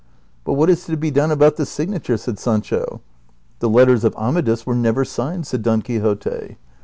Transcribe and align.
"But 0.45 0.53
what 0.53 0.71
is 0.71 0.83
to 0.85 0.97
be 0.97 1.11
done 1.11 1.29
aliout 1.29 1.57
the 1.57 1.65
signature?" 1.67 2.17
said 2.17 2.39
Sancho." 2.39 3.01
The 3.59 3.69
letters 3.69 4.03
of 4.03 4.15
Amadis 4.15 4.65
were 4.65 4.73
never 4.73 5.05
signed," 5.05 5.45
said 5.45 5.61
Don 5.61 5.83
Quixote. 5.83 6.57